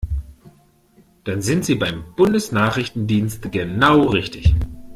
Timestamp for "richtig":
4.07-4.55